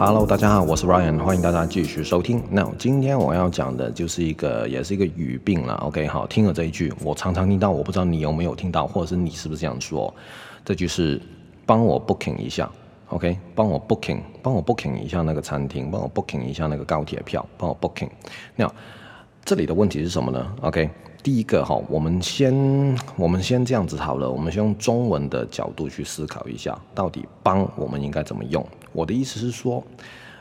[0.00, 2.40] Hello，大家好，我是 Ryan，欢迎大家继续收听。
[2.52, 5.74] 那今天我要讲的就是一个，也是一个语病了。
[5.78, 10.14] OK，好，听了这一句，我常常听到，我不知道你有没有听到，或者是你是不是这样说？
[10.64, 11.20] 这句是
[11.66, 12.70] 帮我 booking 一下
[13.08, 18.08] ，OK，帮我 booking，帮我 booking 一下那个餐厅，帮我 booking 一下那个高铁票，帮我 booking。
[18.54, 18.72] 那
[19.44, 20.88] 这里的问题是什么呢？OK，
[21.24, 22.54] 第一个哈，我们先
[23.16, 28.64] 我们先这样子好了，我们先用中文的角度去思考一下，到底帮我们应该怎么用？
[28.98, 29.80] 我的意思是说，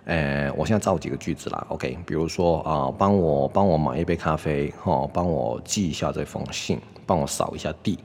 [0.06, 8.00] 呃，我现在造几个句子啦，OK，比如说啊、呃，帮我帮我买一杯咖啡，哈、哦，帮我寄一下这封信，帮我扫一下地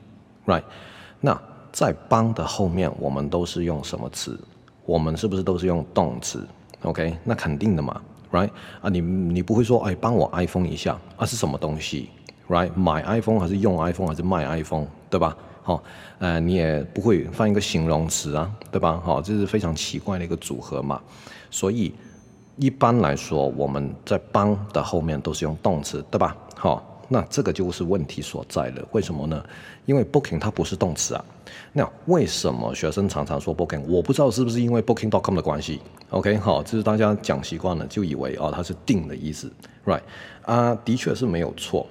[0.45, 0.62] ，right？
[1.20, 1.41] 那
[1.73, 4.38] 在帮的后面，我们都是用什么词？
[4.84, 6.47] 我们是不是都是用动词
[6.83, 7.16] ？OK？
[7.25, 8.50] 那肯定的嘛，right？
[8.83, 12.11] 啊，你你不会说，哎，帮我 iPhone 一下，啊是什么东西
[12.50, 12.70] ？right？
[12.75, 15.34] 买 iPhone 还是用 iPhone 还是卖 iPhone，对吧？
[15.64, 15.80] 好，
[16.18, 19.00] 呃，你也不会放一个形容词啊，对吧？
[19.05, 21.00] 好，这是非常奇怪的一个组合嘛。
[21.52, 21.94] 所以
[22.56, 26.36] 一般来说，我们在帮的后面都是用动词，对吧？
[26.56, 28.84] 好，那这个就是问题所在了。
[28.91, 29.41] 为什么呢？
[29.86, 31.24] 因为 booking 它不是动词啊。
[31.72, 33.82] 那为什么学生常常说 booking？
[33.86, 35.80] 我不知道是不是因为 booking.com 的关系。
[36.10, 39.48] OK，好，就是大家讲习惯了，就以为哦它是定的意思
[39.86, 40.02] ，right？
[40.42, 41.86] 啊，的确是没有错，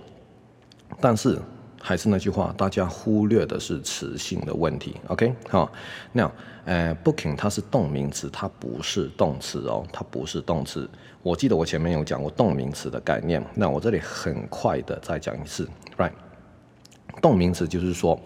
[0.99, 1.39] 但是。
[1.81, 4.95] 还是那句话，大家忽略的是词性的问题。
[5.07, 5.71] OK，好，
[6.13, 6.31] 那
[6.65, 10.87] 呃，booking 它是动名词，它不是动词哦，它不是动词。
[11.23, 16.11] 我记得我前面有讲过动名词的概念，那我这里很快的再讲一次，right？
[17.21, 18.19] 动名词就是说，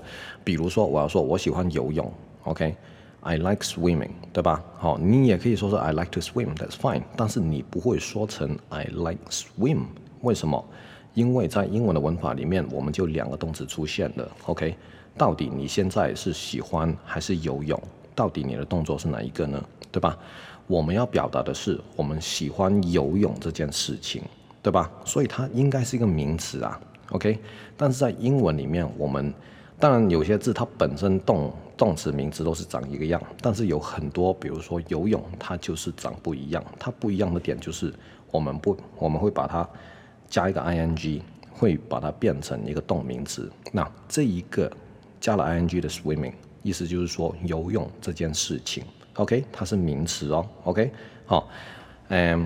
[0.43, 4.61] 比如说我要说我喜欢游泳，OK，I like swimming，对吧？
[4.77, 9.85] 好，你也可以说说 I like to swim，that's fine，但是你不会说成 I like swim，
[10.21, 10.63] 为什么？
[11.15, 14.75] 因为在英文的文法里面，我们就两个动词出现了，OK？
[15.17, 17.81] 到底你现在是喜欢还是游泳？
[18.13, 19.63] 到底你的动作是哪一个呢？
[19.91, 20.17] 对吧？
[20.67, 24.21] 我们要表达的是我们喜欢游泳这件事情，
[24.61, 24.91] 对吧？
[25.05, 26.79] 所以它应该是一个名词啊
[27.11, 27.39] ，OK？
[27.77, 29.33] 但是在英文里面，我们
[29.79, 36.61] 当然有些字它本身动动词名词都是长一个样，但是有很多，比如说游泳，它就是长不一样。
[36.77, 37.93] 它不一样的点就是
[38.31, 39.65] 我们不我们会把它。
[40.35, 43.49] 加一个 ing 会把它变成一个动名词。
[43.71, 44.69] 那这一个
[45.21, 50.91] 加了 ing 的 swimming，意思就是说游泳这件事情，OK，它是名词哦，OK，
[51.25, 51.47] 好，
[52.09, 52.45] 嗯，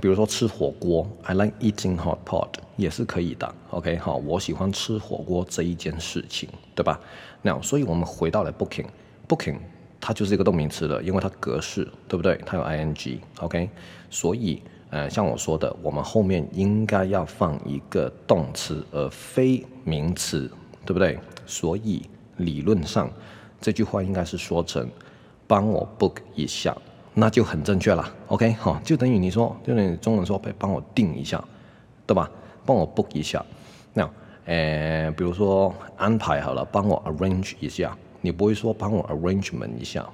[0.00, 6.98] 比如说吃火锅，I like eating hot pot 也是可以的，OK，好，我喜欢吃火锅这一件事情，对吧？
[7.42, 9.58] 那所以我们回到了 booking，booking
[10.00, 12.40] 它就是一个动名词了，因为它格式，对不对？
[12.46, 13.68] 它有 ing，OK，
[14.08, 14.62] 所以。
[14.90, 20.50] 呃，像我说的，我们后面应该要放一个动词而非名词，
[20.86, 21.18] 对不对？
[21.44, 23.10] 所以理论上
[23.60, 24.88] 这句话应该是说成
[25.46, 26.74] “帮我 book 一下”，
[27.12, 28.08] 那就很正确了。
[28.28, 31.42] OK，好，就等于你说，就等于中文说“帮我订一下”，
[32.06, 32.30] 对吧？
[32.64, 33.44] 帮我 book 一下。
[33.92, 34.08] 那
[34.46, 40.08] 呃，比如说安排好了，帮我 arrange 一下，你不会说帮我 arrangement 一下。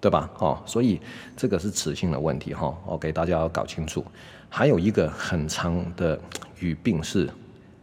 [0.00, 0.30] 对吧？
[0.38, 1.00] 哦，所以
[1.36, 2.76] 这个是词性的问题哈。
[2.86, 4.04] OK，大家要搞清楚。
[4.48, 6.18] 还有一个很长的
[6.60, 7.28] 语病是，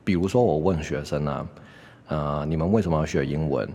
[0.03, 1.47] 比如说我问学生啊，
[2.07, 3.68] 啊、呃，你们为什么要学英文？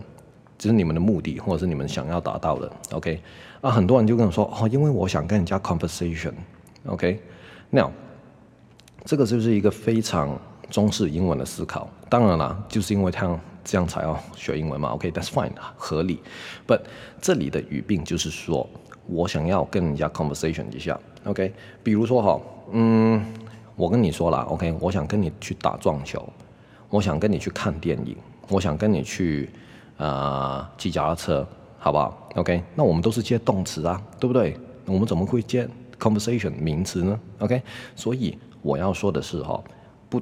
[0.57, 2.71] 这是你们的目的，或者是你们想要达到的。
[2.91, 3.21] OK，
[3.61, 6.33] 啊，很多人就跟我说，哦，因为我想跟人家 conversation。
[6.85, 7.91] OK，now
[9.05, 10.39] 这个就是一个非常
[10.69, 11.89] 中式英文的思考。
[12.09, 13.39] 当然了，就是因为他。
[13.69, 16.19] 这样才要学英文嘛？OK，that's fine，合理。
[16.65, 16.81] But
[17.21, 18.67] 这里的语病就是说，
[19.05, 21.53] 我想要跟人家 conversation 一下，OK？
[21.83, 22.41] 比如说哈，
[22.71, 23.23] 嗯，
[23.75, 24.75] 我跟你说了，OK？
[24.79, 26.27] 我想跟你去打撞球，
[26.89, 29.47] 我想跟你去看电影，我想跟你去
[29.97, 31.47] 啊骑脚踏车，
[31.77, 32.63] 好不好？OK？
[32.73, 34.57] 那我们都是接动词啊，对不对？
[34.87, 35.69] 我们怎么会接
[35.99, 37.61] conversation 名词呢？OK？
[37.95, 39.63] 所以我要说的是哈，
[40.09, 40.19] 不。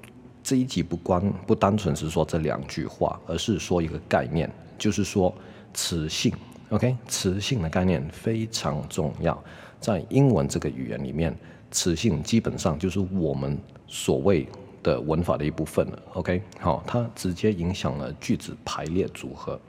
[0.48, 5.36] 这一集不光不单纯是说这两句话，而是说一个概念，就是说
[5.74, 6.34] 词性
[6.70, 9.38] ，OK，词性的概念非常重要。
[9.82, 11.38] 在英文这个语言里面，
[11.70, 13.58] 词性基本上就是我们
[13.88, 14.48] 所谓
[14.82, 19.60] 的文法的一部分了，OK，好，它直接影响了句子排列组合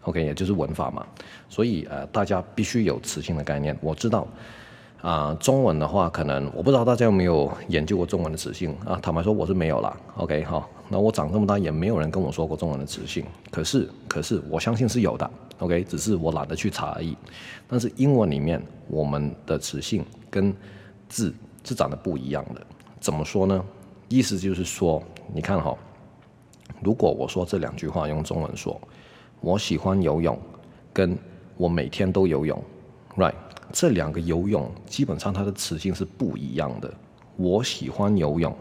[0.00, 1.06] ，OK，也就是文法嘛。
[1.48, 3.78] 所以呃，大家必须有词性的概念。
[3.80, 4.26] 我知道。
[5.04, 8.98] 啊、中文的话，可能我不知道大家有没有研究过中文的词性啊。
[9.02, 9.94] 坦白说，我是没有啦。
[10.16, 13.22] OK，好，那我长这么大也没有人跟我说过中文的词性。
[13.50, 15.30] 可是，可是我相信是有的。
[15.58, 17.14] OK，只是我懒得去查而已。
[17.68, 20.54] 但是英文里面，我们的词性跟
[21.06, 21.34] 字
[21.64, 22.66] 是长得不一样的。
[22.98, 23.62] 怎么说呢？
[24.08, 25.02] 意思就是说，
[25.34, 25.76] 你看哈，
[26.82, 28.80] 如果我说这两句话用中文说，
[29.42, 30.38] 我喜欢游泳，
[30.94, 31.14] 跟
[31.58, 32.58] 我每天都游泳
[33.18, 33.34] ，right？
[33.74, 36.88] 这两个游泳基本上它的词性是不一样的。
[37.36, 38.56] 我喜欢游泳，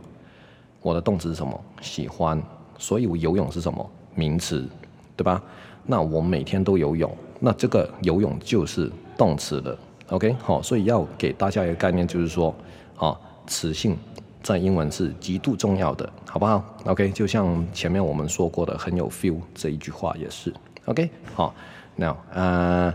[0.82, 1.64] 我的动词是什么？
[1.84, 2.42] 喜欢，
[2.80, 3.88] 所以我游泳是什么？
[4.16, 4.68] 名词，
[5.16, 5.40] 对吧？
[5.86, 9.78] 那我每天都游泳，那这个游泳就是动词的。
[10.10, 12.54] OK，好，所以要给大家一个概念，就是说，
[12.98, 13.16] 啊，
[13.46, 13.96] 词性
[14.42, 20.52] 在英文是极度重要的，好不好？OK，就像前面我们说过的很有 feel 这一句话也是。
[20.86, 21.54] OK，好
[21.98, 22.92] ，Now，呃，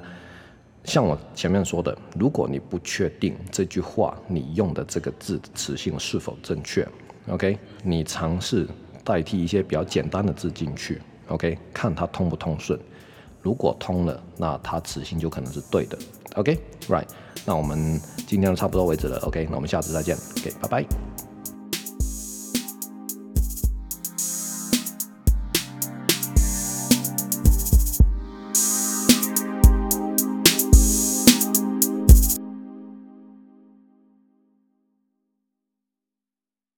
[0.85, 6.87] 像我前面说的，如果你不确定这句话你用的这个字词性是否正确
[7.29, 8.67] ，OK，你尝试
[9.05, 12.79] 代替一些比较简单的字进去，OK，看它通不通顺。
[13.43, 15.99] 如果通了，那它词性就可能是对的。
[16.35, 17.07] OK，Right，
[17.45, 19.19] 那我们今天就差不多为止了。
[19.21, 20.17] OK，那我们下次再见。
[20.39, 21.08] OK，拜拜。